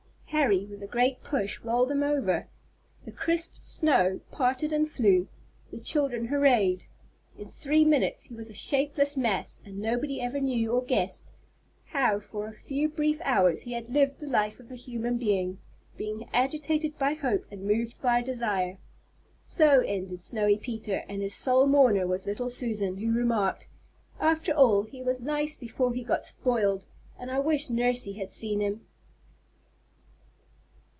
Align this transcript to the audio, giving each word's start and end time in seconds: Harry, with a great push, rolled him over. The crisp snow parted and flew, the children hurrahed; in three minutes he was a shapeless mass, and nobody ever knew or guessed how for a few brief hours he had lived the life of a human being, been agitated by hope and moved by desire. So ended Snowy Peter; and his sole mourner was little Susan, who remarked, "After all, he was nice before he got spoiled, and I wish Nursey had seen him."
Harry, 0.41 0.63
with 0.65 0.81
a 0.81 0.87
great 0.87 1.21
push, 1.23 1.59
rolled 1.59 1.91
him 1.91 2.01
over. 2.01 2.47
The 3.03 3.11
crisp 3.11 3.55
snow 3.57 4.21
parted 4.31 4.71
and 4.71 4.89
flew, 4.89 5.27
the 5.71 5.77
children 5.77 6.27
hurrahed; 6.27 6.85
in 7.37 7.49
three 7.49 7.83
minutes 7.83 8.23
he 8.23 8.33
was 8.33 8.49
a 8.49 8.53
shapeless 8.53 9.17
mass, 9.17 9.59
and 9.65 9.77
nobody 9.79 10.21
ever 10.21 10.39
knew 10.39 10.71
or 10.71 10.83
guessed 10.83 11.31
how 11.87 12.21
for 12.21 12.47
a 12.47 12.53
few 12.61 12.87
brief 12.87 13.19
hours 13.25 13.63
he 13.63 13.73
had 13.73 13.89
lived 13.89 14.19
the 14.21 14.25
life 14.25 14.57
of 14.61 14.71
a 14.71 14.75
human 14.75 15.17
being, 15.17 15.59
been 15.97 16.23
agitated 16.31 16.97
by 16.97 17.13
hope 17.13 17.43
and 17.51 17.67
moved 17.67 18.01
by 18.01 18.21
desire. 18.21 18.77
So 19.41 19.81
ended 19.81 20.21
Snowy 20.21 20.55
Peter; 20.57 21.03
and 21.09 21.21
his 21.21 21.35
sole 21.35 21.67
mourner 21.67 22.07
was 22.07 22.25
little 22.25 22.49
Susan, 22.49 22.97
who 22.99 23.11
remarked, 23.11 23.67
"After 24.17 24.53
all, 24.53 24.83
he 24.83 25.03
was 25.03 25.19
nice 25.19 25.57
before 25.57 25.93
he 25.93 26.05
got 26.05 26.23
spoiled, 26.23 26.85
and 27.19 27.29
I 27.29 27.39
wish 27.39 27.69
Nursey 27.69 28.13
had 28.13 28.31
seen 28.31 28.61
him." 28.61 28.85